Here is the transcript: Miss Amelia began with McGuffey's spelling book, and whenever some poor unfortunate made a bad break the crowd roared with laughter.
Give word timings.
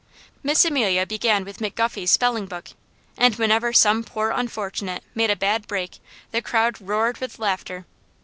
Miss 0.41 0.65
Amelia 0.65 1.05
began 1.05 1.45
with 1.45 1.59
McGuffey's 1.59 2.09
spelling 2.09 2.47
book, 2.47 2.69
and 3.17 3.35
whenever 3.35 3.71
some 3.71 4.03
poor 4.03 4.31
unfortunate 4.31 5.03
made 5.13 5.29
a 5.29 5.35
bad 5.35 5.67
break 5.67 5.99
the 6.31 6.41
crowd 6.41 6.81
roared 6.81 7.19
with 7.19 7.37
laughter. 7.37 7.85